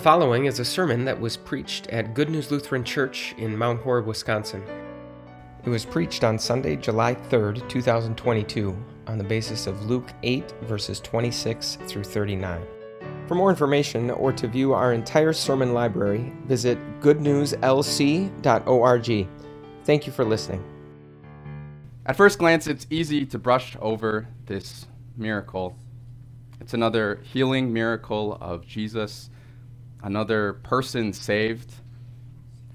following 0.00 0.46
is 0.46 0.58
a 0.58 0.64
sermon 0.64 1.04
that 1.04 1.20
was 1.20 1.36
preached 1.36 1.86
at 1.88 2.14
Good 2.14 2.30
News 2.30 2.50
Lutheran 2.50 2.84
Church 2.84 3.34
in 3.36 3.54
Mount 3.54 3.82
Horeb, 3.82 4.06
Wisconsin. 4.06 4.64
It 5.62 5.68
was 5.68 5.84
preached 5.84 6.24
on 6.24 6.38
Sunday, 6.38 6.76
July 6.76 7.14
3rd, 7.14 7.68
2022, 7.68 8.74
on 9.06 9.18
the 9.18 9.24
basis 9.24 9.66
of 9.66 9.84
Luke 9.84 10.10
8, 10.22 10.54
verses 10.62 11.00
26 11.00 11.76
through 11.86 12.04
39. 12.04 12.62
For 13.26 13.34
more 13.34 13.50
information 13.50 14.10
or 14.10 14.32
to 14.32 14.48
view 14.48 14.72
our 14.72 14.94
entire 14.94 15.34
sermon 15.34 15.74
library, 15.74 16.32
visit 16.46 16.78
goodnewslc.org. 17.00 19.28
Thank 19.84 20.06
you 20.06 20.12
for 20.14 20.24
listening. 20.24 20.64
At 22.06 22.16
first 22.16 22.38
glance, 22.38 22.66
it's 22.66 22.86
easy 22.88 23.26
to 23.26 23.38
brush 23.38 23.76
over 23.82 24.28
this 24.46 24.86
miracle. 25.18 25.76
It's 26.58 26.72
another 26.72 27.20
healing 27.22 27.70
miracle 27.70 28.38
of 28.40 28.66
Jesus, 28.66 29.28
another 30.02 30.54
person 30.54 31.12
saved. 31.12 31.74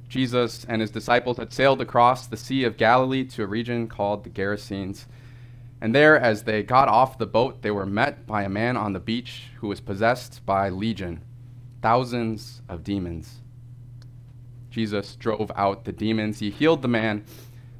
Jesus 0.08 0.66
and 0.66 0.82
his 0.82 0.92
disciples 0.92 1.38
had 1.38 1.52
sailed 1.52 1.82
across 1.82 2.28
the 2.28 2.38
Sea 2.38 2.64
of 2.64 2.78
Galilee 2.78 3.26
to 3.26 3.44
a 3.44 3.48
region 3.48 3.88
called 3.88 4.24
the 4.24 4.30
Gerasenes. 4.30 5.06
And 5.82 5.94
there, 5.94 6.18
as 6.20 6.44
they 6.44 6.64
got 6.64 6.88
off 6.88 7.18
the 7.18 7.26
boat, 7.26 7.62
they 7.62 7.72
were 7.72 7.86
met 7.86 8.26
by 8.26 8.44
a 8.44 8.50
man 8.50 8.78
on 8.78 8.94
the 8.94 9.00
beach 9.00 9.46
who 9.58 9.68
was 9.68 9.82
possessed 9.82 10.46
by 10.46 10.70
legion, 10.70 11.22
thousands 11.82 12.62
of 12.70 12.84
demons. 12.84 13.42
Jesus 14.70 15.16
drove 15.16 15.52
out 15.56 15.86
the 15.86 15.92
demons. 15.92 16.40
He 16.40 16.50
healed 16.50 16.82
the 16.82 16.88
man. 16.88 17.26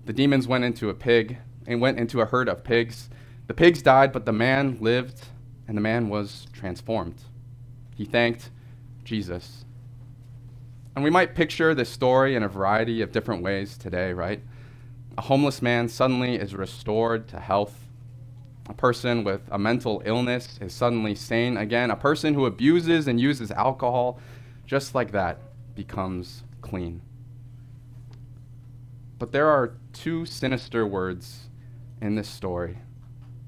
The 0.06 0.14
demons 0.14 0.48
went 0.48 0.64
into 0.64 0.90
a 0.90 0.94
pig 0.94 1.38
and 1.68 1.82
went 1.82 2.00
into 2.00 2.22
a 2.22 2.26
herd 2.26 2.48
of 2.48 2.64
pigs. 2.64 3.10
The 3.48 3.54
pigs 3.54 3.82
died, 3.82 4.12
but 4.12 4.26
the 4.26 4.34
man 4.34 4.78
lived, 4.80 5.26
and 5.68 5.78
the 5.78 5.82
man 5.82 6.10
was 6.10 6.48
transformed. 6.54 7.22
He 7.96 8.06
thanked 8.06 8.50
Jesus. 9.06 9.64
And 10.96 11.04
we 11.04 11.10
might 11.10 11.36
picture 11.36 11.74
this 11.74 11.90
story 11.90 12.36
in 12.36 12.44
a 12.44 12.48
variety 12.48 13.02
of 13.02 13.12
different 13.12 13.44
ways 13.44 13.78
today, 13.78 14.14
right? 14.14 14.42
A 15.18 15.22
homeless 15.22 15.62
man 15.62 15.88
suddenly 15.88 16.36
is 16.36 16.56
restored 16.56 17.28
to 17.30 17.40
health. 17.40 17.88
A 18.68 18.74
person 18.74 19.24
with 19.24 19.42
a 19.52 19.60
mental 19.60 20.02
illness 20.06 20.58
is 20.60 20.74
suddenly 20.74 21.16
sane 21.16 21.56
again. 21.56 21.92
A 21.92 21.96
person 21.96 22.34
who 22.34 22.46
abuses 22.46 23.08
and 23.08 23.20
uses 23.20 23.52
alcohol, 23.52 24.20
just 24.66 24.96
like 24.96 25.12
that, 25.12 25.40
becomes 25.76 26.44
clean. 26.62 27.02
But 29.20 29.32
there 29.32 29.48
are 29.48 29.76
two 29.94 30.26
sinister 30.26 30.86
words 30.86 31.50
in 32.02 32.16
this 32.16 32.28
story 32.28 32.80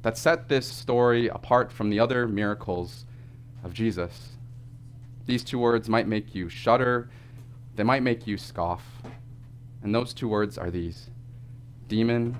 that 0.03 0.17
set 0.17 0.47
this 0.47 0.67
story 0.67 1.27
apart 1.27 1.71
from 1.71 1.89
the 1.89 1.99
other 1.99 2.27
miracles 2.27 3.05
of 3.63 3.73
Jesus. 3.73 4.36
These 5.27 5.43
two 5.43 5.59
words 5.59 5.87
might 5.87 6.07
make 6.07 6.33
you 6.33 6.49
shudder, 6.49 7.09
they 7.75 7.83
might 7.83 8.01
make 8.01 8.25
you 8.25 8.37
scoff. 8.37 8.83
And 9.83 9.93
those 9.93 10.13
two 10.13 10.27
words 10.27 10.57
are 10.57 10.71
these 10.71 11.09
demon 11.87 12.37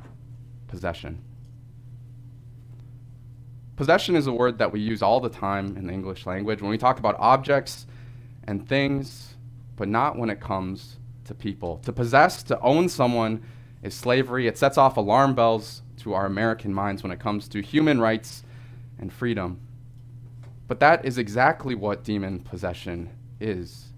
possession. 0.68 1.22
Possession 3.76 4.16
is 4.16 4.26
a 4.26 4.34
word 4.34 4.58
that 4.58 4.72
we 4.72 4.80
use 4.80 5.04
all 5.04 5.20
the 5.20 5.30
time 5.30 5.78
in 5.78 5.86
the 5.86 5.94
English 5.94 6.26
language 6.26 6.62
when 6.62 6.72
we 6.72 6.78
talk 6.80 6.98
about 6.98 7.16
objects 7.20 7.86
and 8.46 8.68
things, 8.68 9.36
but 9.76 9.88
not 9.88 10.18
when 10.18 10.32
it 10.32 10.40
comes 10.40 10.98
to 11.26 11.36
people. 11.36 11.78
To 11.84 11.94
possess, 11.94 12.42
to 12.44 12.60
own 12.62 12.90
someone, 12.90 13.44
is 13.84 13.94
slavery. 13.94 14.48
It 14.48 14.58
sets 14.58 14.78
off 14.80 14.98
alarm 14.98 15.36
bells 15.36 15.84
to 15.98 16.14
our 16.14 16.26
American 16.26 16.74
minds 16.74 17.04
when 17.04 17.12
it 17.12 17.20
comes 17.20 17.48
to 17.50 17.62
human 17.62 18.02
rights 18.02 18.44
and 18.98 19.14
freedom. 19.14 19.60
But 20.68 20.80
that 20.82 21.06
is 21.06 21.18
exactly 21.18 21.76
what 21.76 22.04
demon 22.04 22.40
possession 22.40 23.10
is. 23.40 23.94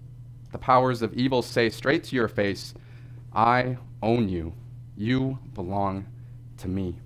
The 0.52 0.58
powers 0.58 1.02
of 1.02 1.14
evil 1.14 1.42
say 1.42 1.68
straight 1.70 2.04
to 2.04 2.16
your 2.16 2.28
face, 2.28 2.74
I 3.32 3.78
own 4.02 4.28
you. 4.28 4.54
You 4.96 5.38
belong 5.54 6.06
to 6.58 6.68
me. 6.68 6.96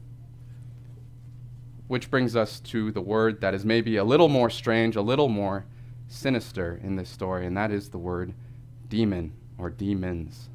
Which 1.86 2.10
brings 2.10 2.34
us 2.34 2.60
to 2.60 2.90
the 2.90 3.00
word 3.00 3.40
that 3.40 3.54
is 3.54 3.64
maybe 3.64 3.96
a 3.96 4.04
little 4.04 4.28
more 4.28 4.50
strange, 4.50 4.96
a 4.96 5.02
little 5.02 5.28
more 5.28 5.66
sinister 6.08 6.80
in 6.82 6.96
this 6.96 7.08
story, 7.08 7.46
and 7.46 7.56
that 7.56 7.70
is 7.70 7.90
the 7.90 7.98
word 7.98 8.34
demon 8.88 9.32
or 9.58 9.70
demons. 9.70 10.48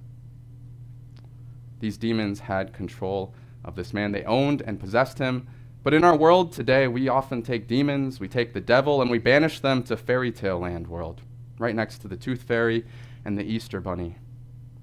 These 1.79 1.97
demons 1.97 2.41
had 2.41 2.73
control 2.73 3.33
of 3.63 3.75
this 3.75 3.93
man. 3.93 4.11
They 4.11 4.23
owned 4.23 4.61
and 4.61 4.79
possessed 4.79 5.19
him. 5.19 5.47
But 5.81 5.93
in 5.93 6.03
our 6.03 6.15
world 6.15 6.51
today, 6.51 6.87
we 6.89 7.07
often 7.07 7.41
take 7.41 7.67
demons, 7.67 8.19
we 8.19 8.27
take 8.27 8.53
the 8.53 8.59
devil, 8.59 9.01
and 9.01 9.09
we 9.09 9.17
banish 9.17 9.61
them 9.61 9.81
to 9.83 9.95
fairy 9.95 10.31
tale 10.31 10.59
land 10.59 10.87
world, 10.87 11.21
right 11.57 11.73
next 11.73 11.99
to 11.99 12.09
the 12.09 12.17
tooth 12.17 12.43
fairy 12.43 12.85
and 13.23 13.37
the 13.37 13.43
Easter 13.43 13.79
bunny. 13.79 14.17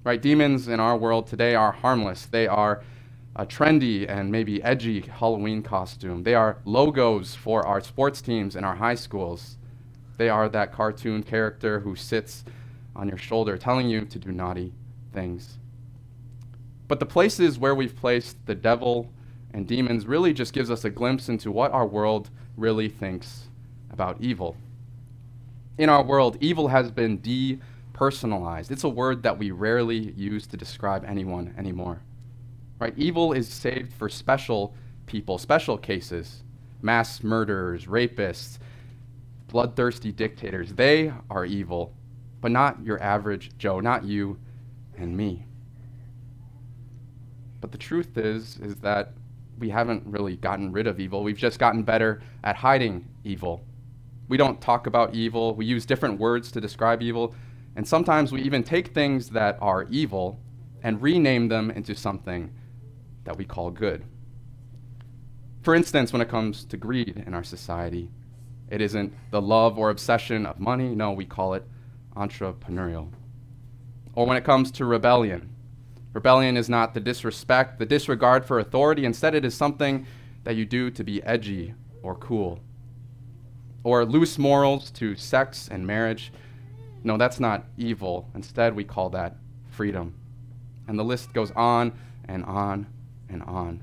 Right? 0.03 0.21
Demons 0.21 0.67
in 0.67 0.79
our 0.79 0.97
world 0.97 1.27
today 1.27 1.53
are 1.53 1.71
harmless. 1.71 2.25
They 2.25 2.47
are 2.47 2.83
a 3.35 3.45
trendy 3.45 4.09
and 4.09 4.31
maybe 4.31 4.63
edgy 4.63 5.01
Halloween 5.01 5.61
costume. 5.61 6.23
They 6.23 6.33
are 6.33 6.57
logos 6.65 7.35
for 7.35 7.65
our 7.67 7.79
sports 7.79 8.19
teams 8.19 8.55
and 8.55 8.65
our 8.65 8.75
high 8.75 8.95
schools. 8.95 9.57
They 10.17 10.29
are 10.29 10.49
that 10.49 10.73
cartoon 10.73 11.21
character 11.21 11.79
who 11.79 11.95
sits 11.95 12.43
on 12.95 13.07
your 13.07 13.19
shoulder 13.19 13.55
telling 13.55 13.87
you 13.87 14.05
to 14.05 14.17
do 14.17 14.31
naughty 14.31 14.73
things. 15.13 15.59
But 16.87 16.99
the 16.99 17.05
places 17.05 17.59
where 17.59 17.75
we've 17.75 17.95
placed 17.95 18.43
the 18.47 18.55
devil 18.55 19.11
and 19.53 19.67
demons 19.67 20.05
really 20.05 20.33
just 20.33 20.53
gives 20.53 20.69
us 20.69 20.85
a 20.85 20.89
glimpse 20.89 21.29
into 21.29 21.51
what 21.51 21.71
our 21.71 21.85
world 21.85 22.29
really 22.55 22.89
thinks 22.89 23.47
about 23.91 24.17
evil. 24.19 24.57
In 25.77 25.89
our 25.89 26.03
world, 26.03 26.37
evil 26.39 26.67
has 26.69 26.91
been 26.91 27.19
depersonalized. 27.19 28.71
It's 28.71 28.83
a 28.83 28.89
word 28.89 29.23
that 29.23 29.37
we 29.37 29.51
rarely 29.51 30.11
use 30.13 30.47
to 30.47 30.57
describe 30.57 31.05
anyone 31.05 31.53
anymore. 31.57 32.01
Right? 32.79 32.93
Evil 32.97 33.33
is 33.33 33.47
saved 33.47 33.93
for 33.93 34.09
special 34.09 34.73
people, 35.05 35.37
special 35.37 35.77
cases. 35.77 36.43
Mass 36.81 37.23
murderers, 37.23 37.85
rapists, 37.85 38.59
bloodthirsty 39.47 40.11
dictators. 40.11 40.73
They 40.73 41.11
are 41.29 41.45
evil, 41.45 41.93
but 42.41 42.51
not 42.51 42.83
your 42.83 43.01
average 43.01 43.51
Joe, 43.57 43.79
not 43.79 44.03
you 44.03 44.37
and 44.97 45.15
me. 45.15 45.45
But 47.61 47.71
the 47.71 47.77
truth 47.77 48.17
is, 48.17 48.57
is 48.57 48.75
that 48.77 49.13
we 49.59 49.69
haven't 49.69 50.03
really 50.05 50.35
gotten 50.37 50.71
rid 50.71 50.87
of 50.87 50.99
evil. 50.99 51.23
We've 51.23 51.37
just 51.37 51.59
gotten 51.59 51.83
better 51.83 52.21
at 52.43 52.55
hiding 52.55 53.07
evil. 53.23 53.63
We 54.27 54.37
don't 54.37 54.61
talk 54.61 54.87
about 54.87 55.15
evil. 55.15 55.55
We 55.55 55.65
use 55.65 55.85
different 55.85 56.19
words 56.19 56.51
to 56.51 56.61
describe 56.61 57.01
evil. 57.01 57.33
And 57.75 57.87
sometimes 57.87 58.31
we 58.31 58.41
even 58.41 58.63
take 58.63 58.89
things 58.89 59.29
that 59.29 59.57
are 59.61 59.83
evil 59.89 60.39
and 60.83 61.01
rename 61.01 61.47
them 61.47 61.71
into 61.71 61.95
something 61.95 62.51
that 63.23 63.37
we 63.37 63.45
call 63.45 63.71
good. 63.71 64.03
For 65.61 65.75
instance, 65.75 66.13
when 66.13 66.21
it 66.21 66.29
comes 66.29 66.63
to 66.65 66.77
greed 66.77 67.23
in 67.25 67.33
our 67.33 67.43
society, 67.43 68.09
it 68.69 68.81
isn't 68.81 69.13
the 69.31 69.41
love 69.41 69.77
or 69.77 69.89
obsession 69.89 70.45
of 70.45 70.59
money. 70.59 70.95
No, 70.95 71.11
we 71.11 71.25
call 71.25 71.53
it 71.53 71.65
entrepreneurial. 72.15 73.09
Or 74.13 74.25
when 74.25 74.37
it 74.37 74.43
comes 74.43 74.71
to 74.71 74.85
rebellion, 74.85 75.49
Rebellion 76.17 76.57
is 76.57 76.67
not 76.67 76.95
the 76.95 76.99
disrespect, 76.99 77.77
the 77.77 77.85
disregard 77.85 78.43
for 78.43 78.57
authority. 78.57 79.05
Instead, 79.05 79.35
it 79.35 79.45
is 79.45 79.53
something 79.53 80.07
that 80.45 80.55
you 80.55 80.65
do 80.65 80.89
to 80.89 81.03
be 81.03 81.21
edgy 81.21 81.75
or 82.01 82.15
cool. 82.15 82.59
Or 83.83 84.03
loose 84.03 84.39
morals 84.39 84.89
to 84.93 85.15
sex 85.15 85.69
and 85.71 85.85
marriage. 85.85 86.33
No, 87.03 87.17
that's 87.17 87.39
not 87.39 87.65
evil. 87.77 88.27
Instead, 88.33 88.75
we 88.75 88.83
call 88.83 89.11
that 89.11 89.35
freedom. 89.69 90.15
And 90.87 90.97
the 90.97 91.03
list 91.03 91.33
goes 91.33 91.51
on 91.51 91.93
and 92.27 92.43
on 92.45 92.87
and 93.29 93.43
on. 93.43 93.79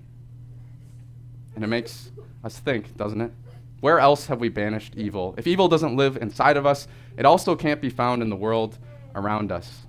And 1.55 1.63
it 1.63 1.69
makes 1.69 2.11
us 2.43 2.59
think, 2.59 2.97
doesn't 2.97 3.21
it? 3.21 3.31
Where 3.79 4.01
else 4.01 4.27
have 4.27 4.41
we 4.41 4.49
banished 4.49 4.97
evil? 4.97 5.37
If 5.39 5.47
evil 5.47 5.69
doesn't 5.69 5.95
live 5.95 6.17
inside 6.17 6.57
of 6.57 6.67
us, 6.67 6.89
it 7.17 7.27
also 7.27 7.55
can't 7.55 7.81
be 7.81 7.91
found 7.91 8.23
in 8.23 8.29
the 8.29 8.35
world 8.35 8.77
around 9.15 9.53
us. 9.53 9.87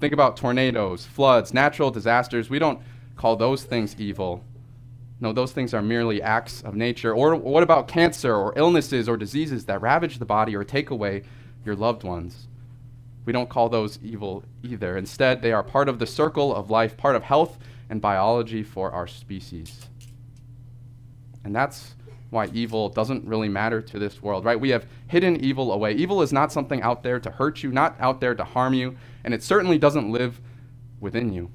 Think 0.00 0.14
about 0.14 0.36
tornadoes, 0.36 1.04
floods, 1.04 1.52
natural 1.52 1.90
disasters. 1.90 2.48
We 2.48 2.58
don't 2.58 2.80
call 3.16 3.36
those 3.36 3.64
things 3.64 3.94
evil. 3.98 4.42
No, 5.20 5.34
those 5.34 5.52
things 5.52 5.74
are 5.74 5.82
merely 5.82 6.22
acts 6.22 6.62
of 6.62 6.74
nature. 6.74 7.14
Or 7.14 7.34
what 7.36 7.62
about 7.62 7.86
cancer 7.86 8.34
or 8.34 8.54
illnesses 8.56 9.08
or 9.08 9.18
diseases 9.18 9.66
that 9.66 9.82
ravage 9.82 10.18
the 10.18 10.24
body 10.24 10.56
or 10.56 10.64
take 10.64 10.88
away 10.88 11.22
your 11.66 11.76
loved 11.76 12.02
ones? 12.02 12.48
We 13.26 13.34
don't 13.34 13.50
call 13.50 13.68
those 13.68 13.98
evil 14.02 14.42
either. 14.62 14.96
Instead, 14.96 15.42
they 15.42 15.52
are 15.52 15.62
part 15.62 15.90
of 15.90 15.98
the 15.98 16.06
circle 16.06 16.54
of 16.54 16.70
life, 16.70 16.96
part 16.96 17.14
of 17.14 17.22
health 17.22 17.58
and 17.90 18.00
biology 18.00 18.62
for 18.62 18.90
our 18.92 19.06
species. 19.06 19.90
And 21.44 21.54
that's 21.54 21.94
why 22.30 22.46
evil 22.46 22.88
doesn't 22.88 23.24
really 23.24 23.48
matter 23.48 23.82
to 23.82 23.98
this 23.98 24.22
world, 24.22 24.44
right? 24.44 24.58
We 24.58 24.70
have 24.70 24.86
hidden 25.08 25.44
evil 25.44 25.72
away. 25.72 25.94
Evil 25.94 26.22
is 26.22 26.32
not 26.32 26.52
something 26.52 26.82
out 26.82 27.02
there 27.02 27.20
to 27.20 27.30
hurt 27.30 27.62
you, 27.62 27.72
not 27.72 27.96
out 28.00 28.20
there 28.20 28.34
to 28.34 28.44
harm 28.44 28.74
you, 28.74 28.96
and 29.24 29.34
it 29.34 29.42
certainly 29.42 29.78
doesn't 29.78 30.10
live 30.12 30.40
within 31.00 31.32
you. 31.32 31.50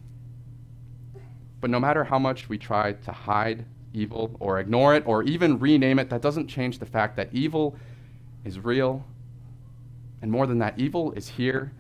But 1.61 1.69
no 1.69 1.79
matter 1.79 2.03
how 2.03 2.19
much 2.19 2.49
we 2.49 2.57
try 2.57 2.93
to 2.93 3.11
hide 3.11 3.65
evil 3.93 4.35
or 4.39 4.59
ignore 4.59 4.95
it 4.95 5.03
or 5.07 5.23
even 5.23 5.59
rename 5.59 5.99
it, 5.99 6.09
that 6.09 6.21
doesn't 6.21 6.47
change 6.47 6.79
the 6.79 6.85
fact 6.85 7.15
that 7.15 7.29
evil 7.33 7.75
is 8.43 8.59
real 8.59 9.05
And 10.21 10.31
more 10.31 10.47
than 10.47 10.59
that, 10.59 10.79
evil 10.79 11.11
is 11.13 11.29
here 11.29 11.71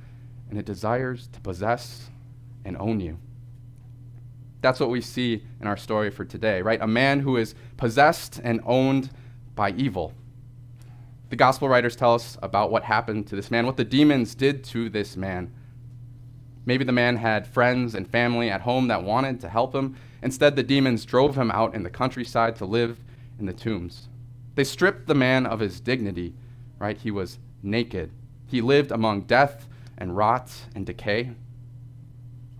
and 0.49 0.59
it 0.59 0.65
desires 0.65 1.27
to 1.33 1.41
possess 1.41 2.09
and 2.63 2.77
own 2.77 2.99
you. 2.99 3.17
That's 4.65 4.79
what 4.79 4.89
we 4.89 4.99
see 4.99 5.43
in 5.61 5.67
our 5.67 5.77
story 5.77 6.09
for 6.09 6.25
today, 6.25 6.63
right? 6.63 6.81
A 6.81 6.87
man 6.87 7.19
who 7.19 7.37
is 7.37 7.53
possessed 7.77 8.41
and 8.43 8.61
owned 8.65 9.11
by 9.53 9.69
evil. 9.73 10.11
The 11.29 11.35
gospel 11.35 11.69
writers 11.69 11.95
tell 11.95 12.15
us 12.15 12.35
about 12.41 12.71
what 12.71 12.81
happened 12.81 13.27
to 13.27 13.35
this 13.35 13.51
man, 13.51 13.67
what 13.67 13.77
the 13.77 13.85
demons 13.85 14.33
did 14.33 14.63
to 14.63 14.89
this 14.89 15.15
man. 15.15 15.53
Maybe 16.65 16.83
the 16.83 16.91
man 16.91 17.17
had 17.17 17.45
friends 17.45 17.93
and 17.93 18.09
family 18.09 18.49
at 18.49 18.61
home 18.61 18.87
that 18.87 19.03
wanted 19.03 19.39
to 19.41 19.49
help 19.49 19.75
him. 19.75 19.97
Instead, 20.23 20.55
the 20.55 20.63
demons 20.63 21.05
drove 21.05 21.37
him 21.37 21.51
out 21.51 21.75
in 21.75 21.83
the 21.83 21.91
countryside 21.91 22.55
to 22.55 22.65
live 22.65 23.03
in 23.37 23.45
the 23.45 23.53
tombs. 23.53 24.09
They 24.55 24.63
stripped 24.63 25.05
the 25.05 25.13
man 25.13 25.45
of 25.45 25.59
his 25.59 25.79
dignity, 25.79 26.33
right? 26.79 26.97
He 26.97 27.11
was 27.11 27.37
naked. 27.61 28.09
He 28.47 28.61
lived 28.61 28.89
among 28.89 29.25
death 29.25 29.67
and 29.95 30.17
rot 30.17 30.51
and 30.73 30.87
decay. 30.87 31.33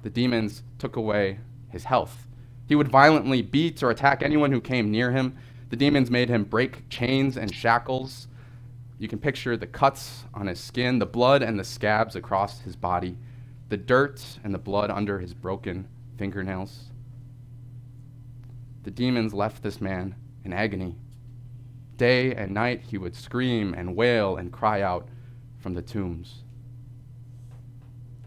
The 0.03 0.11
demons 0.11 0.61
took 0.77 0.97
away 0.97 1.39
his 1.69 1.85
health. 1.85 2.27
He 2.67 2.75
would 2.75 2.87
violently 2.87 3.41
beat 3.41 3.83
or 3.83 3.91
attack 3.91 4.23
anyone 4.23 4.51
who 4.51 4.61
came 4.61 4.91
near 4.91 5.11
him. 5.11 5.37
The 5.69 5.75
demons 5.75 6.09
made 6.09 6.29
him 6.29 6.43
break 6.43 6.89
chains 6.89 7.37
and 7.37 7.53
shackles. 7.53 8.27
You 8.97 9.07
can 9.07 9.19
picture 9.19 9.57
the 9.57 9.67
cuts 9.67 10.23
on 10.33 10.47
his 10.47 10.59
skin, 10.59 10.99
the 10.99 11.05
blood 11.05 11.41
and 11.41 11.59
the 11.59 11.63
scabs 11.63 12.15
across 12.15 12.61
his 12.61 12.75
body 12.75 13.17
the 13.69 13.77
dirt 13.77 14.23
and 14.43 14.53
the 14.53 14.59
blood 14.59 14.91
under 14.91 15.19
his 15.19 15.33
broken 15.33 15.87
fingernails. 16.17 16.91
The 18.83 18.91
demons 18.91 19.33
left 19.33 19.63
this 19.63 19.81
man 19.81 20.15
in 20.43 20.53
agony. 20.53 20.95
Day 21.97 22.35
and 22.35 22.53
night 22.53 22.81
he 22.81 22.97
would 22.97 23.15
scream 23.15 23.73
and 23.73 23.95
wail 23.95 24.37
and 24.37 24.51
cry 24.51 24.81
out 24.81 25.07
from 25.57 25.73
the 25.73 25.81
tombs. 25.81 26.43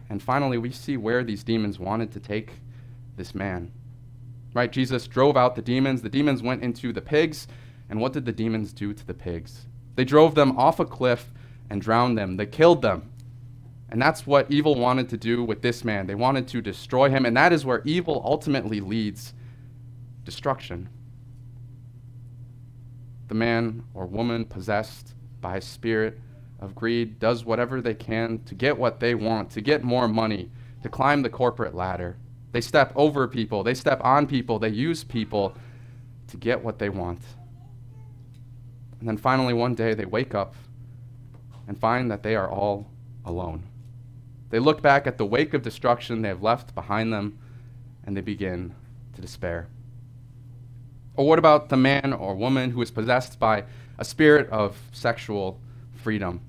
And 0.09 0.21
finally, 0.21 0.57
we 0.57 0.71
see 0.71 0.97
where 0.97 1.23
these 1.23 1.43
demons 1.43 1.79
wanted 1.79 2.11
to 2.11 2.19
take 2.19 2.53
this 3.19 3.35
man. 3.35 3.71
Right? 4.55 4.71
Jesus 4.71 5.05
drove 5.05 5.37
out 5.37 5.55
the 5.55 5.61
demons. 5.61 6.01
The 6.01 6.09
demons 6.09 6.41
went 6.41 6.63
into 6.63 6.91
the 6.91 7.01
pigs. 7.01 7.47
And 7.87 8.01
what 8.01 8.13
did 8.13 8.25
the 8.25 8.31
demons 8.31 8.73
do 8.73 8.93
to 8.93 9.05
the 9.05 9.13
pigs? 9.13 9.67
They 9.95 10.05
drove 10.05 10.33
them 10.33 10.57
off 10.57 10.79
a 10.79 10.85
cliff 10.85 11.31
and 11.69 11.79
drowned 11.79 12.17
them. 12.17 12.37
They 12.37 12.47
killed 12.47 12.81
them. 12.81 13.11
And 13.89 14.01
that's 14.01 14.25
what 14.25 14.51
evil 14.51 14.75
wanted 14.75 15.09
to 15.09 15.17
do 15.17 15.43
with 15.43 15.61
this 15.61 15.83
man. 15.83 16.07
They 16.07 16.15
wanted 16.15 16.47
to 16.49 16.61
destroy 16.61 17.09
him, 17.09 17.25
and 17.25 17.35
that 17.37 17.51
is 17.51 17.65
where 17.65 17.81
evil 17.85 18.21
ultimately 18.23 18.79
leads 18.79 19.33
destruction. 20.23 20.89
The 23.27 23.35
man 23.35 23.83
or 23.93 24.05
woman 24.05 24.45
possessed 24.45 25.15
by 25.41 25.57
a 25.57 25.61
spirit 25.61 26.19
of 26.59 26.75
greed 26.75 27.19
does 27.19 27.45
whatever 27.45 27.81
they 27.81 27.95
can 27.95 28.43
to 28.45 28.53
get 28.53 28.77
what 28.77 28.99
they 28.99 29.15
want, 29.15 29.49
to 29.51 29.61
get 29.61 29.83
more 29.83 30.07
money, 30.07 30.51
to 30.83 30.89
climb 30.89 31.23
the 31.23 31.29
corporate 31.29 31.73
ladder. 31.73 32.17
They 32.51 32.61
step 32.61 32.91
over 32.95 33.27
people, 33.27 33.63
they 33.63 33.73
step 33.73 34.01
on 34.03 34.27
people, 34.27 34.59
they 34.59 34.69
use 34.69 35.03
people 35.03 35.55
to 36.27 36.37
get 36.37 36.63
what 36.63 36.79
they 36.79 36.89
want. 36.89 37.21
And 38.99 39.07
then 39.07 39.17
finally, 39.17 39.53
one 39.53 39.75
day, 39.75 39.93
they 39.93 40.05
wake 40.05 40.35
up 40.35 40.55
and 41.67 41.79
find 41.79 42.09
that 42.11 42.23
they 42.23 42.35
are 42.35 42.49
all 42.49 42.87
alone. 43.23 43.63
They 44.49 44.59
look 44.59 44.81
back 44.81 45.05
at 45.05 45.17
the 45.17 45.25
wake 45.25 45.53
of 45.53 45.61
destruction 45.61 46.21
they 46.21 46.29
have 46.29 46.41
left 46.41 46.73
behind 46.73 47.13
them 47.13 47.37
and 48.05 48.17
they 48.17 48.21
begin 48.21 48.73
to 49.13 49.21
despair. 49.21 49.67
Or 51.15 51.27
what 51.27 51.39
about 51.39 51.69
the 51.69 51.77
man 51.77 52.13
or 52.13 52.33
woman 52.35 52.71
who 52.71 52.81
is 52.81 52.91
possessed 52.91 53.39
by 53.39 53.65
a 53.97 54.05
spirit 54.05 54.49
of 54.49 54.77
sexual 54.91 55.59
freedom? 55.93 56.41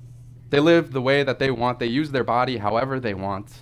They 0.49 0.61
live 0.61 0.93
the 0.93 1.03
way 1.03 1.23
that 1.23 1.39
they 1.39 1.51
want, 1.51 1.79
they 1.79 1.87
use 1.87 2.11
their 2.11 2.25
body 2.25 2.57
however 2.57 2.99
they 2.99 3.15
want. 3.15 3.61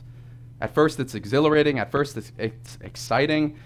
At 0.61 0.75
first, 0.75 0.99
it's 0.99 1.15
exhilarating, 1.15 1.79
at 1.79 1.91
first, 1.91 2.17
it's, 2.17 2.33
it's 2.37 2.79
exciting, 2.81 3.57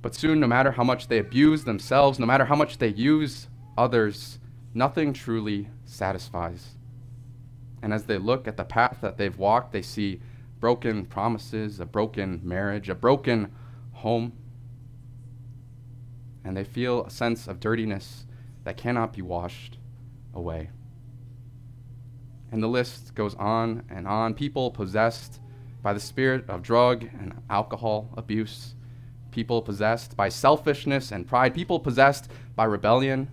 but 0.00 0.14
soon, 0.14 0.40
no 0.40 0.46
matter 0.46 0.72
how 0.72 0.84
much 0.84 1.08
they 1.08 1.18
abuse 1.18 1.64
themselves, 1.64 2.18
no 2.18 2.26
matter 2.26 2.44
how 2.44 2.56
much 2.56 2.78
they 2.78 2.88
use 2.88 3.48
others, 3.76 4.38
nothing 4.74 5.12
truly 5.12 5.68
satisfies. 5.84 6.76
And 7.82 7.92
as 7.92 8.04
they 8.04 8.18
look 8.18 8.48
at 8.48 8.56
the 8.56 8.64
path 8.64 8.98
that 9.02 9.18
they've 9.18 9.36
walked, 9.36 9.72
they 9.72 9.82
see 9.82 10.20
broken 10.60 11.04
promises, 11.04 11.80
a 11.80 11.84
broken 11.86 12.40
marriage, 12.42 12.88
a 12.88 12.94
broken 12.94 13.52
home. 13.92 14.32
And 16.44 16.56
they 16.56 16.64
feel 16.64 17.04
a 17.04 17.10
sense 17.10 17.46
of 17.46 17.60
dirtiness 17.60 18.26
that 18.64 18.76
cannot 18.76 19.12
be 19.12 19.22
washed 19.22 19.78
away. 20.32 20.70
And 22.50 22.62
the 22.62 22.68
list 22.68 23.14
goes 23.14 23.34
on 23.34 23.84
and 23.90 24.06
on. 24.06 24.32
People 24.34 24.70
possessed 24.70 25.40
by 25.84 25.92
the 25.92 26.00
spirit 26.00 26.48
of 26.48 26.62
drug 26.62 27.02
and 27.02 27.34
alcohol 27.50 28.08
abuse, 28.16 28.74
people 29.30 29.60
possessed 29.60 30.16
by 30.16 30.30
selfishness 30.30 31.12
and 31.12 31.28
pride, 31.28 31.54
people 31.54 31.78
possessed 31.78 32.30
by 32.56 32.64
rebellion. 32.64 33.28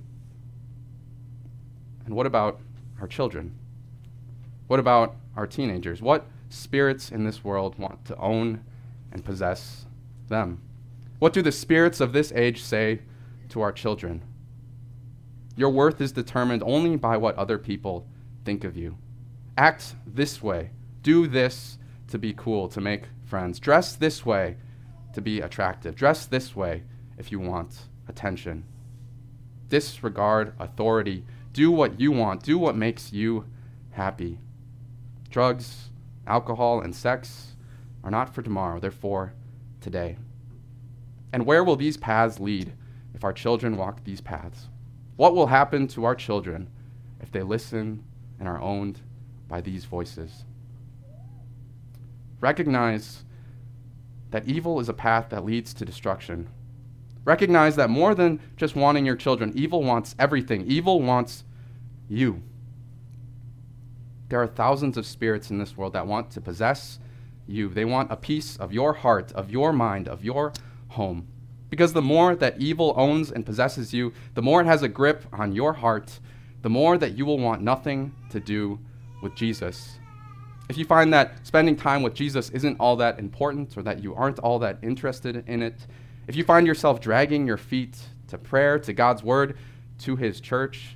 And 2.06 2.14
what 2.14 2.26
about 2.26 2.60
our 3.00 3.08
children? 3.08 3.58
What 4.68 4.82
about 4.82 5.16
our 5.38 5.48
teenagers? 5.48 6.02
What 6.02 6.28
spirits 6.50 7.10
in 7.10 7.24
this 7.24 7.42
world 7.42 7.80
want 7.80 8.04
to 8.06 8.18
own 8.18 8.66
and 9.14 9.24
possess 9.24 9.86
them? 10.28 10.60
What 11.20 11.32
do 11.32 11.42
the 11.42 11.54
spirits 11.54 12.02
of 12.02 12.12
this 12.12 12.34
age 12.34 12.62
say 12.62 13.00
to 13.48 13.62
our 13.62 13.72
children? 13.72 14.24
Your 15.56 15.70
worth 15.70 16.02
is 16.02 16.12
determined 16.12 16.64
only 16.66 16.98
by 16.98 17.16
what 17.16 17.38
other 17.38 17.58
people 17.58 18.08
think 18.44 18.66
of 18.66 18.76
you. 18.76 18.98
Act 19.58 19.96
this 20.06 20.44
way. 20.44 20.72
Do 21.02 21.28
this 21.28 21.78
to 22.12 22.18
be 22.18 22.34
cool, 22.34 22.68
to 22.70 22.80
make 22.80 23.06
friends. 23.26 23.60
Dress 23.60 23.96
this 23.96 24.26
way 24.26 24.58
to 25.14 25.22
be 25.22 25.42
attractive. 25.42 25.96
Dress 25.96 26.26
this 26.26 26.56
way 26.56 26.84
if 27.18 27.32
you 27.32 27.40
want 27.40 27.88
attention. 28.08 28.64
Disregard 29.70 30.54
authority. 30.60 31.26
Do 31.54 31.72
what 31.72 32.00
you 32.00 32.12
want. 32.12 32.44
Do 32.44 32.58
what 32.58 32.76
makes 32.76 33.12
you 33.12 33.46
happy. 33.92 34.40
Drugs, 35.30 35.90
alcohol, 36.28 36.82
and 36.82 36.96
sex 36.96 37.56
are 38.04 38.12
not 38.12 38.34
for 38.34 38.42
tomorrow, 38.42 38.80
they're 38.80 38.92
for 38.92 39.34
today. 39.80 40.18
And 41.34 41.46
where 41.46 41.64
will 41.64 41.76
these 41.76 41.98
paths 41.98 42.40
lead 42.40 42.74
if 43.14 43.24
our 43.24 43.34
children 43.34 43.78
walk 43.78 44.04
these 44.04 44.22
paths? 44.22 44.68
What 45.16 45.36
will 45.36 45.48
happen 45.48 45.88
to 45.90 46.06
our 46.06 46.16
children 46.16 46.70
if 47.22 47.32
they 47.32 47.44
listen 47.44 48.04
and 48.40 48.48
are 48.48 48.62
owned 48.62 49.00
by 49.48 49.62
these 49.62 49.86
voices? 49.86 50.46
Recognize 52.42 53.24
that 54.32 54.48
evil 54.48 54.80
is 54.80 54.90
a 54.90 54.94
path 54.94 55.30
that 55.30 55.46
leads 55.46 55.74
to 55.76 55.86
destruction. 55.86 56.50
Recognize 57.24 57.76
that 57.76 57.90
more 57.90 58.16
than 58.16 58.40
just 58.58 58.76
wanting 58.76 59.06
your 59.06 59.16
children, 59.16 59.54
evil 59.56 59.84
wants 59.84 60.16
everything. 60.18 60.66
Evil 60.66 61.02
wants 61.02 61.44
you. 62.10 62.42
There 64.30 64.42
are 64.42 64.48
thousands 64.48 64.98
of 64.98 65.06
spirits 65.06 65.52
in 65.52 65.60
this 65.60 65.78
world 65.78 65.94
that 65.94 66.08
want 66.08 66.32
to 66.32 66.42
possess 66.42 67.00
you. 67.48 67.70
They 67.70 67.86
want 67.86 68.12
a 68.12 68.16
piece 68.16 68.58
of 68.58 68.74
your 68.74 68.94
heart, 68.94 69.32
of 69.34 69.52
your 69.52 69.72
mind, 69.72 70.08
of 70.08 70.24
your 70.24 70.54
home. 70.90 71.28
Because 71.70 71.94
the 71.94 72.02
more 72.02 72.36
that 72.36 72.60
evil 72.60 72.94
owns 72.98 73.32
and 73.32 73.46
possesses 73.46 73.94
you, 73.94 74.14
the 74.34 74.42
more 74.42 74.62
it 74.62 74.66
has 74.66 74.84
a 74.84 74.90
grip 74.90 75.26
on 75.32 75.52
your 75.52 75.74
heart, 75.74 76.20
the 76.64 76.70
more 76.70 76.98
that 76.98 77.18
you 77.18 77.26
will 77.26 77.40
want 77.40 77.62
nothing 77.62 78.14
to 78.30 78.40
do 78.40 78.80
with 79.22 79.36
Jesus. 79.36 80.00
If 80.72 80.78
you 80.78 80.86
find 80.86 81.14
that 81.14 81.46
spending 81.46 81.76
time 81.76 82.02
with 82.02 82.14
Jesus 82.14 82.50
isn't 82.52 82.78
all 82.80 82.96
that 82.96 83.20
important 83.20 83.76
or 83.76 83.84
that 83.84 84.02
you 84.02 84.16
aren't 84.16 84.40
all 84.40 84.58
that 84.60 84.78
interested 84.82 85.44
in 85.46 85.62
it, 85.62 85.86
if 86.28 86.36
you 86.38 86.46
find 86.46 86.66
yourself 86.66 87.02
dragging 87.02 87.46
your 87.46 87.58
feet 87.58 88.00
to 88.30 88.38
prayer, 88.38 88.80
to 88.80 88.94
God's 88.94 89.22
word, 89.22 89.58
to 90.00 90.16
his 90.16 90.40
church, 90.40 90.96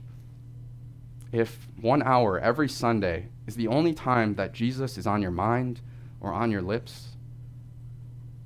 if 1.33 1.67
one 1.81 2.01
hour 2.03 2.39
every 2.39 2.69
Sunday 2.69 3.27
is 3.47 3.57
the 3.57 3.67
only 3.67 3.93
time 3.93 4.35
that 4.35 4.53
Jesus 4.53 4.97
is 4.97 5.05
on 5.05 5.21
your 5.21 5.29
mind 5.29 5.81
or 6.21 6.31
on 6.31 6.51
your 6.51 6.61
lips, 6.61 7.09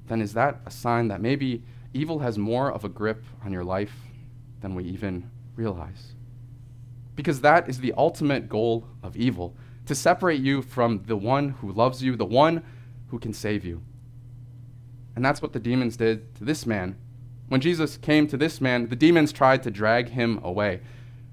then 0.08 0.24
is 0.24 0.34
that 0.34 0.62
a 0.66 0.72
sign 0.72 1.10
that 1.10 1.22
maybe 1.22 1.62
evil 1.94 2.18
has 2.18 2.40
more 2.40 2.72
of 2.72 2.84
a 2.84 2.90
grip 2.90 3.24
on 3.46 3.52
your 3.52 3.64
life 3.64 3.94
than 4.62 4.74
we 4.74 4.84
even 4.86 5.30
realize? 5.56 6.16
Because 7.16 7.42
that 7.42 7.70
is 7.70 7.82
the 7.82 7.94
ultimate 7.96 8.50
goal 8.50 8.88
of 9.04 9.16
evil 9.16 9.56
to 9.90 9.96
separate 9.96 10.40
you 10.40 10.62
from 10.62 11.02
the 11.08 11.16
one 11.16 11.50
who 11.50 11.72
loves 11.72 12.04
you, 12.04 12.16
the 12.16 12.24
one 12.24 12.62
who 13.08 13.18
can 13.18 13.34
save 13.34 13.66
you. 13.66 13.82
And 15.16 15.26
that's 15.26 15.42
what 15.42 15.52
the 15.52 15.60
demons 15.60 15.98
did 15.98 16.36
to 16.36 16.44
this 16.44 16.68
man. 16.68 16.96
When 17.48 17.60
Jesus 17.60 17.98
came 17.98 18.28
to 18.28 18.38
this 18.38 18.62
man, 18.62 18.90
the 18.90 18.96
demons 18.96 19.32
tried 19.32 19.64
to 19.64 19.72
drag 19.72 20.10
him 20.10 20.40
away. 20.44 20.82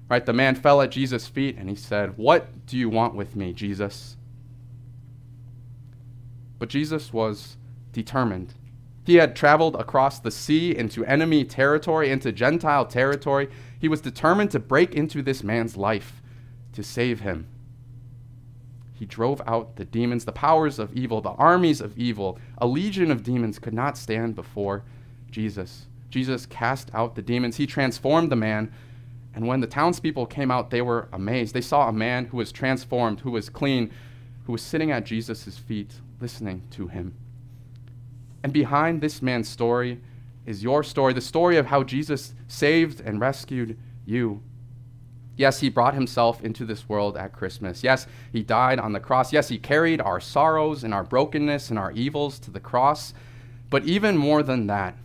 Right? 0.09 0.25
The 0.25 0.33
man 0.33 0.55
fell 0.55 0.81
at 0.81 0.89
Jesus' 0.89 1.27
feet 1.27 1.55
and 1.55 1.69
he 1.69 1.75
said, 1.75 2.17
What 2.17 2.65
do 2.65 2.77
you 2.77 2.89
want 2.89 3.13
with 3.13 3.35
me, 3.35 3.53
Jesus? 3.53 4.17
But 6.57 6.69
Jesus 6.69 7.13
was 7.13 7.57
determined. 7.91 8.55
He 9.05 9.17
had 9.17 9.35
traveled 9.35 9.75
across 9.75 10.17
the 10.19 10.31
sea 10.31 10.75
into 10.75 11.05
enemy 11.05 11.43
territory, 11.43 12.09
into 12.09 12.31
Gentile 12.31 12.87
territory. 12.87 13.49
He 13.79 13.87
was 13.87 14.01
determined 14.01 14.49
to 14.49 14.59
break 14.59 14.95
into 14.95 15.21
this 15.21 15.43
man's 15.43 15.77
life 15.77 16.23
to 16.73 16.81
save 16.81 17.19
him. 17.19 17.49
He 18.97 19.05
drove 19.05 19.41
out 19.45 19.75
the 19.75 19.85
demons, 19.85 20.25
the 20.25 20.31
powers 20.31 20.79
of 20.79 20.91
evil, 20.93 21.21
the 21.21 21.31
armies 21.31 21.81
of 21.81 21.97
evil. 21.97 22.39
A 22.57 22.65
legion 22.65 23.11
of 23.11 23.23
demons 23.23 23.59
could 23.59 23.73
not 23.73 23.97
stand 23.97 24.35
before 24.35 24.83
Jesus. 25.29 25.85
Jesus 26.09 26.45
cast 26.47 26.89
out 26.93 27.15
the 27.15 27.21
demons. 27.21 27.57
He 27.57 27.67
transformed 27.67 28.31
the 28.31 28.35
man. 28.35 28.71
And 29.35 29.45
when 29.45 29.59
the 29.59 29.67
townspeople 29.67 30.25
came 30.25 30.49
out, 30.49 30.71
they 30.71 30.81
were 30.81 31.09
amazed. 31.13 31.53
They 31.53 31.61
saw 31.61 31.87
a 31.87 31.93
man 31.93 32.25
who 32.25 32.37
was 32.37 32.51
transformed, 32.51 33.19
who 33.19 33.31
was 33.31 33.49
clean, 33.49 33.91
who 34.45 34.53
was 34.53 34.63
sitting 34.63 34.91
at 34.91 35.05
Jesus' 35.05 35.57
feet, 35.59 35.93
listening 36.19 36.63
to 36.71 36.87
him. 36.87 37.13
And 38.41 38.51
behind 38.51 39.01
this 39.01 39.21
man's 39.21 39.47
story 39.47 39.99
is 40.47 40.63
your 40.63 40.83
story, 40.83 41.13
the 41.13 41.21
story 41.21 41.57
of 41.57 41.67
how 41.67 41.83
Jesus 41.83 42.33
saved 42.47 43.01
and 43.01 43.19
rescued 43.19 43.77
you. 44.05 44.41
Yes, 45.37 45.59
he 45.59 45.69
brought 45.69 45.93
himself 45.93 46.43
into 46.43 46.65
this 46.65 46.89
world 46.89 47.15
at 47.15 47.31
Christmas. 47.31 47.83
Yes, 47.83 48.07
he 48.33 48.41
died 48.41 48.79
on 48.79 48.91
the 48.91 48.99
cross. 48.99 49.31
Yes, 49.31 49.49
he 49.49 49.59
carried 49.59 50.01
our 50.01 50.19
sorrows 50.19 50.83
and 50.83 50.93
our 50.93 51.03
brokenness 51.03 51.69
and 51.69 51.77
our 51.77 51.91
evils 51.91 52.39
to 52.39 52.51
the 52.51 52.59
cross. 52.59 53.13
But 53.69 53.85
even 53.85 54.17
more 54.17 54.41
than 54.41 54.65
that, 54.67 54.95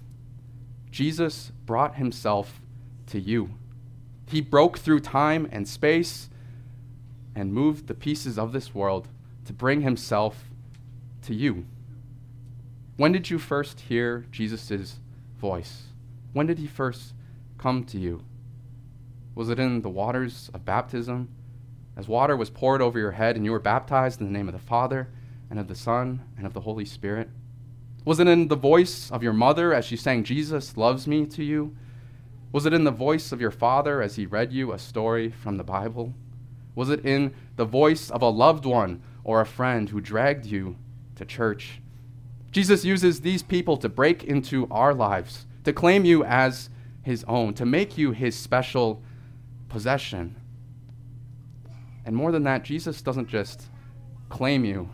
Jesus 0.90 1.52
brought 1.66 1.96
himself 1.96 2.60
to 3.08 3.20
you. 3.20 3.50
He 4.26 4.40
broke 4.40 4.78
through 4.78 5.00
time 5.00 5.48
and 5.52 5.68
space 5.68 6.30
and 7.34 7.52
moved 7.52 7.86
the 7.86 7.94
pieces 7.94 8.38
of 8.38 8.52
this 8.52 8.74
world 8.74 9.08
to 9.44 9.52
bring 9.52 9.82
himself 9.82 10.50
to 11.22 11.34
you. 11.34 11.66
When 12.96 13.12
did 13.12 13.28
you 13.28 13.38
first 13.38 13.80
hear 13.80 14.26
Jesus' 14.30 14.98
voice? 15.38 15.84
When 16.32 16.46
did 16.46 16.58
he 16.58 16.66
first 16.66 17.12
come 17.58 17.84
to 17.84 17.98
you? 17.98 18.24
Was 19.34 19.48
it 19.48 19.58
in 19.58 19.82
the 19.82 19.88
waters 19.88 20.50
of 20.52 20.64
baptism? 20.64 21.28
As 21.96 22.08
water 22.08 22.36
was 22.36 22.50
poured 22.50 22.82
over 22.82 22.98
your 22.98 23.12
head 23.12 23.36
and 23.36 23.44
you 23.44 23.52
were 23.52 23.58
baptized 23.58 24.20
in 24.20 24.26
the 24.26 24.32
name 24.32 24.48
of 24.48 24.54
the 24.54 24.58
Father 24.58 25.08
and 25.50 25.58
of 25.58 25.68
the 25.68 25.74
Son 25.74 26.20
and 26.36 26.46
of 26.46 26.52
the 26.52 26.60
Holy 26.60 26.84
Spirit? 26.84 27.28
Was 28.04 28.18
it 28.18 28.26
in 28.26 28.48
the 28.48 28.56
voice 28.56 29.10
of 29.10 29.22
your 29.22 29.32
mother 29.32 29.72
as 29.72 29.84
she 29.84 29.96
sang, 29.96 30.24
Jesus 30.24 30.76
loves 30.76 31.06
me 31.06 31.24
to 31.26 31.44
you? 31.44 31.76
Was 32.50 32.66
it 32.66 32.72
in 32.72 32.84
the 32.84 32.90
voice 32.90 33.32
of 33.32 33.40
your 33.40 33.50
father 33.50 34.02
as 34.02 34.16
he 34.16 34.26
read 34.26 34.52
you 34.52 34.72
a 34.72 34.78
story 34.78 35.30
from 35.30 35.56
the 35.56 35.64
Bible? 35.64 36.12
Was 36.74 36.90
it 36.90 37.04
in 37.04 37.32
the 37.56 37.64
voice 37.64 38.10
of 38.10 38.20
a 38.20 38.28
loved 38.28 38.66
one 38.66 39.02
or 39.24 39.40
a 39.40 39.46
friend 39.46 39.88
who 39.88 40.00
dragged 40.00 40.46
you 40.46 40.76
to 41.16 41.24
church? 41.24 41.80
Jesus 42.50 42.84
uses 42.84 43.20
these 43.20 43.42
people 43.42 43.76
to 43.78 43.88
break 43.88 44.24
into 44.24 44.66
our 44.70 44.92
lives, 44.92 45.46
to 45.64 45.72
claim 45.72 46.04
you 46.04 46.24
as 46.24 46.68
his 47.02 47.24
own, 47.24 47.54
to 47.54 47.64
make 47.64 47.96
you 47.96 48.10
his 48.10 48.36
special 48.36 49.02
possession. 49.72 50.36
And 52.04 52.14
more 52.14 52.30
than 52.30 52.42
that, 52.44 52.62
Jesus 52.62 53.00
doesn't 53.00 53.28
just 53.28 53.62
claim 54.28 54.64
you, 54.64 54.90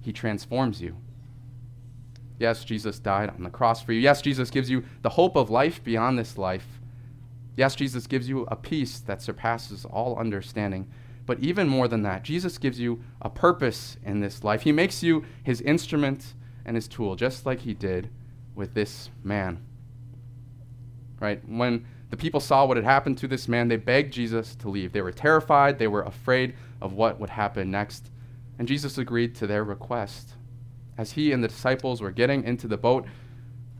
he 0.00 0.12
transforms 0.12 0.80
you. 0.80 0.96
Yes, 2.38 2.64
Jesus 2.64 2.98
died 2.98 3.30
on 3.30 3.42
the 3.42 3.50
cross 3.50 3.82
for 3.82 3.92
you. 3.92 4.00
Yes, 4.00 4.22
Jesus 4.22 4.50
gives 4.50 4.70
you 4.70 4.84
the 5.02 5.10
hope 5.10 5.36
of 5.36 5.50
life 5.50 5.82
beyond 5.82 6.18
this 6.18 6.38
life. 6.38 6.80
Yes, 7.56 7.74
Jesus 7.74 8.06
gives 8.06 8.28
you 8.28 8.46
a 8.48 8.56
peace 8.56 9.00
that 9.00 9.22
surpasses 9.22 9.84
all 9.84 10.16
understanding. 10.16 10.88
But 11.26 11.40
even 11.40 11.68
more 11.68 11.88
than 11.88 12.02
that, 12.02 12.22
Jesus 12.22 12.58
gives 12.58 12.80
you 12.80 13.02
a 13.20 13.30
purpose 13.30 13.96
in 14.04 14.20
this 14.20 14.42
life. 14.42 14.62
He 14.62 14.72
makes 14.72 15.02
you 15.02 15.24
his 15.42 15.60
instrument 15.60 16.34
and 16.64 16.76
his 16.76 16.88
tool, 16.88 17.16
just 17.16 17.44
like 17.44 17.60
he 17.60 17.74
did 17.74 18.08
with 18.54 18.74
this 18.74 19.10
man. 19.22 19.64
Right? 21.20 21.40
When 21.46 21.86
the 22.12 22.16
people 22.18 22.40
saw 22.40 22.66
what 22.66 22.76
had 22.76 22.84
happened 22.84 23.16
to 23.16 23.26
this 23.26 23.48
man, 23.48 23.68
they 23.68 23.76
begged 23.76 24.12
Jesus 24.12 24.54
to 24.56 24.68
leave. 24.68 24.92
They 24.92 25.00
were 25.00 25.12
terrified, 25.12 25.78
they 25.78 25.88
were 25.88 26.02
afraid 26.02 26.54
of 26.82 26.92
what 26.92 27.18
would 27.18 27.30
happen 27.30 27.70
next. 27.70 28.10
And 28.58 28.68
Jesus 28.68 28.98
agreed 28.98 29.34
to 29.36 29.46
their 29.46 29.64
request. 29.64 30.34
As 30.98 31.12
he 31.12 31.32
and 31.32 31.42
the 31.42 31.48
disciples 31.48 32.02
were 32.02 32.10
getting 32.10 32.44
into 32.44 32.68
the 32.68 32.76
boat, 32.76 33.06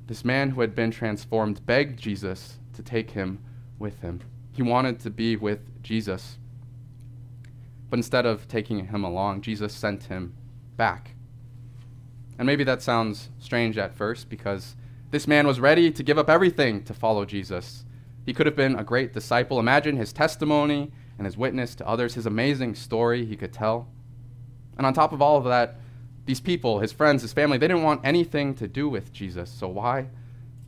this 0.06 0.24
man 0.24 0.48
who 0.48 0.62
had 0.62 0.74
been 0.74 0.90
transformed 0.90 1.66
begged 1.66 2.00
Jesus 2.00 2.56
to 2.72 2.82
take 2.82 3.10
him 3.10 3.38
with 3.78 4.00
him. 4.00 4.22
He 4.52 4.62
wanted 4.62 4.98
to 5.00 5.10
be 5.10 5.36
with 5.36 5.82
Jesus. 5.82 6.38
But 7.90 7.98
instead 7.98 8.24
of 8.24 8.48
taking 8.48 8.86
him 8.86 9.04
along, 9.04 9.42
Jesus 9.42 9.74
sent 9.74 10.04
him 10.04 10.32
back. 10.78 11.16
And 12.38 12.46
maybe 12.46 12.64
that 12.64 12.80
sounds 12.80 13.28
strange 13.38 13.76
at 13.76 13.94
first 13.94 14.30
because 14.30 14.74
this 15.10 15.28
man 15.28 15.46
was 15.46 15.60
ready 15.60 15.90
to 15.90 16.02
give 16.02 16.16
up 16.16 16.30
everything 16.30 16.82
to 16.84 16.94
follow 16.94 17.26
Jesus. 17.26 17.84
He 18.24 18.32
could 18.32 18.46
have 18.46 18.56
been 18.56 18.76
a 18.76 18.84
great 18.84 19.12
disciple. 19.12 19.58
Imagine 19.58 19.96
his 19.96 20.12
testimony 20.12 20.92
and 21.18 21.26
his 21.26 21.36
witness 21.36 21.74
to 21.76 21.88
others, 21.88 22.14
his 22.14 22.26
amazing 22.26 22.74
story 22.74 23.24
he 23.24 23.36
could 23.36 23.52
tell. 23.52 23.88
And 24.78 24.86
on 24.86 24.94
top 24.94 25.12
of 25.12 25.20
all 25.20 25.36
of 25.36 25.44
that, 25.44 25.80
these 26.24 26.40
people, 26.40 26.78
his 26.78 26.92
friends, 26.92 27.22
his 27.22 27.32
family, 27.32 27.58
they 27.58 27.68
didn't 27.68 27.82
want 27.82 28.00
anything 28.04 28.54
to 28.54 28.68
do 28.68 28.88
with 28.88 29.12
Jesus. 29.12 29.50
So 29.50 29.68
why 29.68 30.06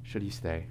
should 0.02 0.22
he 0.22 0.30
stay? 0.30 0.66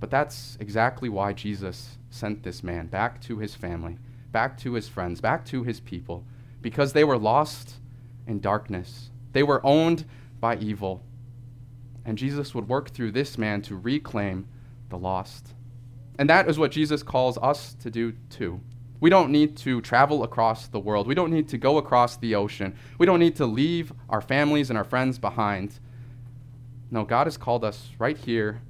But 0.00 0.10
that's 0.10 0.56
exactly 0.58 1.10
why 1.10 1.34
Jesus 1.34 1.98
sent 2.08 2.42
this 2.42 2.62
man 2.62 2.86
back 2.86 3.20
to 3.22 3.38
his 3.38 3.54
family, 3.54 3.98
back 4.32 4.56
to 4.60 4.72
his 4.72 4.88
friends, 4.88 5.20
back 5.20 5.44
to 5.46 5.62
his 5.62 5.80
people, 5.80 6.24
because 6.62 6.94
they 6.94 7.04
were 7.04 7.18
lost 7.18 7.74
in 8.26 8.40
darkness. 8.40 9.10
They 9.32 9.42
were 9.42 9.64
owned 9.64 10.06
by 10.40 10.56
evil. 10.56 11.02
And 12.04 12.18
Jesus 12.18 12.54
would 12.54 12.68
work 12.68 12.90
through 12.90 13.12
this 13.12 13.36
man 13.38 13.62
to 13.62 13.76
reclaim 13.76 14.48
the 14.88 14.98
lost. 14.98 15.54
And 16.18 16.28
that 16.28 16.48
is 16.48 16.58
what 16.58 16.72
Jesus 16.72 17.02
calls 17.02 17.38
us 17.38 17.74
to 17.82 17.90
do 17.90 18.12
too. 18.28 18.60
We 19.00 19.08
don't 19.08 19.30
need 19.30 19.56
to 19.58 19.80
travel 19.80 20.22
across 20.22 20.66
the 20.66 20.78
world. 20.78 21.06
We 21.06 21.14
don't 21.14 21.32
need 21.32 21.48
to 21.48 21.58
go 21.58 21.78
across 21.78 22.16
the 22.16 22.34
ocean. 22.34 22.74
We 22.98 23.06
don't 23.06 23.20
need 23.20 23.36
to 23.36 23.46
leave 23.46 23.92
our 24.10 24.20
families 24.20 24.68
and 24.68 24.76
our 24.76 24.84
friends 24.84 25.18
behind. 25.18 25.78
No, 26.90 27.04
God 27.04 27.26
has 27.26 27.38
called 27.38 27.64
us 27.64 27.90
right 27.98 28.18
here 28.18 28.60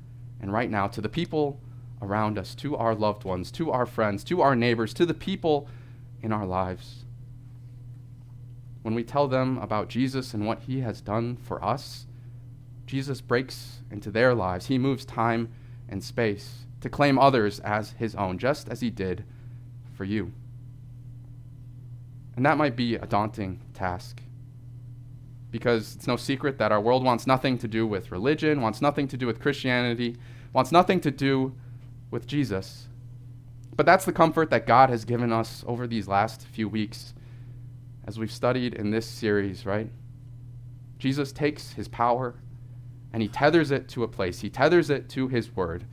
and 0.40 0.52
right 0.52 0.70
now 0.70 0.86
to 0.88 1.00
the 1.00 1.08
people 1.08 1.60
around 2.00 2.38
us, 2.38 2.54
to 2.56 2.76
our 2.76 2.94
loved 2.94 3.24
ones, 3.24 3.50
to 3.52 3.70
our 3.72 3.86
friends, 3.86 4.22
to 4.24 4.40
our 4.40 4.54
neighbors, 4.54 4.94
to 4.94 5.04
the 5.04 5.14
people 5.14 5.68
in 6.22 6.32
our 6.32 6.46
lives. 6.46 7.04
When 8.82 8.94
we 8.94 9.02
tell 9.02 9.28
them 9.28 9.58
about 9.58 9.88
Jesus 9.88 10.32
and 10.32 10.46
what 10.46 10.60
he 10.60 10.80
has 10.80 11.00
done 11.00 11.36
for 11.36 11.62
us, 11.62 12.06
Jesus 12.90 13.20
breaks 13.20 13.78
into 13.92 14.10
their 14.10 14.34
lives. 14.34 14.66
He 14.66 14.76
moves 14.76 15.04
time 15.04 15.48
and 15.88 16.02
space 16.02 16.64
to 16.80 16.90
claim 16.90 17.20
others 17.20 17.60
as 17.60 17.92
his 17.92 18.16
own, 18.16 18.36
just 18.36 18.68
as 18.68 18.80
he 18.80 18.90
did 18.90 19.24
for 19.94 20.02
you. 20.02 20.32
And 22.34 22.44
that 22.44 22.58
might 22.58 22.74
be 22.74 22.96
a 22.96 23.06
daunting 23.06 23.60
task 23.74 24.20
because 25.52 25.94
it's 25.94 26.08
no 26.08 26.16
secret 26.16 26.58
that 26.58 26.72
our 26.72 26.80
world 26.80 27.04
wants 27.04 27.28
nothing 27.28 27.58
to 27.58 27.68
do 27.68 27.86
with 27.86 28.10
religion, 28.10 28.60
wants 28.60 28.82
nothing 28.82 29.06
to 29.06 29.16
do 29.16 29.28
with 29.28 29.40
Christianity, 29.40 30.16
wants 30.52 30.72
nothing 30.72 31.00
to 31.02 31.12
do 31.12 31.54
with 32.10 32.26
Jesus. 32.26 32.88
But 33.76 33.86
that's 33.86 34.04
the 34.04 34.12
comfort 34.12 34.50
that 34.50 34.66
God 34.66 34.90
has 34.90 35.04
given 35.04 35.30
us 35.30 35.64
over 35.64 35.86
these 35.86 36.08
last 36.08 36.44
few 36.44 36.68
weeks 36.68 37.14
as 38.04 38.18
we've 38.18 38.32
studied 38.32 38.74
in 38.74 38.90
this 38.90 39.06
series, 39.06 39.64
right? 39.64 39.92
Jesus 40.98 41.30
takes 41.30 41.74
his 41.74 41.86
power 41.86 42.34
and 43.12 43.22
he 43.22 43.28
tethers 43.28 43.70
it 43.70 43.88
to 43.88 44.04
a 44.04 44.08
place, 44.08 44.40
he 44.40 44.50
tethers 44.50 44.90
it 44.90 45.08
to 45.10 45.28
his 45.28 45.54
word. 45.54 45.84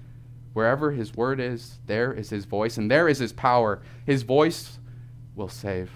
Wherever 0.54 0.92
his 0.92 1.16
word 1.16 1.40
is, 1.40 1.80
there 1.86 2.12
is 2.12 2.32
his 2.32 2.46
voice, 2.46 2.78
and 2.78 2.90
there 2.90 3.08
is 3.08 3.20
his 3.20 3.34
power. 3.34 3.82
His 4.06 4.24
voice 4.24 4.80
will 5.36 5.50
save. 5.50 5.92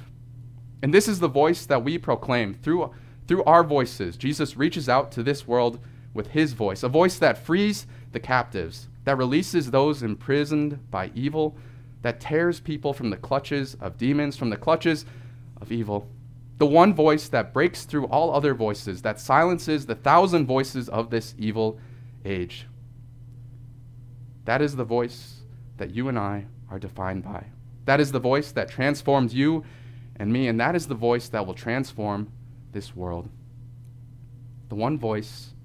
And 0.83 0.93
this 0.93 1.07
is 1.07 1.19
the 1.19 1.27
voice 1.27 1.65
that 1.65 1.83
we 1.83 1.97
proclaim 1.97 2.53
through 2.53 2.91
through 3.31 3.43
our 3.45 3.63
voices, 3.63 4.17
Jesus 4.17 4.57
reaches 4.57 4.89
out 4.89 5.09
to 5.13 5.23
this 5.23 5.47
world 5.47 5.79
with 6.13 6.27
his 6.27 6.51
voice, 6.51 6.83
a 6.83 6.89
voice 6.89 7.17
that 7.19 7.37
frees 7.37 7.87
the 8.11 8.19
captives, 8.19 8.89
that 9.05 9.17
releases 9.17 9.71
those 9.71 10.03
imprisoned 10.03 10.91
by 10.91 11.11
evil, 11.15 11.55
that 12.01 12.19
tears 12.19 12.59
people 12.59 12.91
from 12.91 13.09
the 13.09 13.15
clutches 13.15 13.75
of 13.75 13.97
demons, 13.97 14.35
from 14.35 14.49
the 14.49 14.57
clutches 14.57 15.05
of 15.61 15.71
evil. 15.71 16.09
The 16.61 16.67
one 16.67 16.93
voice 16.93 17.27
that 17.29 17.53
breaks 17.53 17.85
through 17.85 18.05
all 18.05 18.31
other 18.31 18.53
voices, 18.53 19.01
that 19.01 19.19
silences 19.19 19.87
the 19.87 19.95
thousand 19.95 20.45
voices 20.45 20.87
of 20.89 21.09
this 21.09 21.33
evil 21.39 21.79
age. 22.23 22.67
That 24.45 24.61
is 24.61 24.75
the 24.75 24.83
voice 24.83 25.41
that 25.77 25.89
you 25.89 26.07
and 26.07 26.19
I 26.19 26.45
are 26.69 26.77
defined 26.77 27.23
by. 27.23 27.47
That 27.85 27.99
is 27.99 28.11
the 28.11 28.19
voice 28.19 28.51
that 28.51 28.69
transformed 28.69 29.33
you 29.33 29.65
and 30.17 30.31
me, 30.31 30.47
and 30.47 30.59
that 30.59 30.75
is 30.75 30.85
the 30.85 30.93
voice 30.93 31.29
that 31.29 31.47
will 31.47 31.55
transform 31.55 32.31
this 32.73 32.95
world. 32.95 33.27
The 34.69 34.75
one 34.75 34.99
voice 34.99 35.55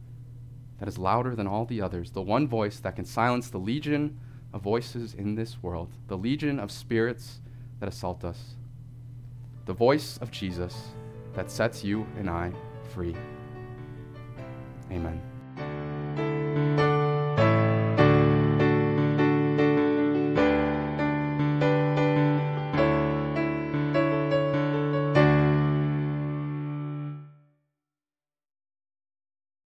that 0.78 0.88
is 0.88 0.96
louder 0.96 1.36
than 1.36 1.46
all 1.46 1.66
the 1.66 1.82
others, 1.82 2.12
the 2.12 2.22
one 2.22 2.48
voice 2.48 2.80
that 2.80 2.96
can 2.96 3.04
silence 3.04 3.50
the 3.50 3.58
legion 3.58 4.18
of 4.54 4.62
voices 4.62 5.12
in 5.12 5.34
this 5.34 5.62
world, 5.62 5.92
the 6.08 6.16
legion 6.16 6.58
of 6.58 6.70
spirits 6.70 7.42
that 7.80 7.88
assault 7.90 8.24
us. 8.24 8.55
The 9.66 9.74
voice 9.74 10.16
of 10.18 10.30
Jesus 10.30 10.74
that 11.34 11.50
sets 11.50 11.82
you 11.82 12.06
and 12.16 12.30
I 12.30 12.52
free. 12.94 13.16
Amen. 14.92 15.20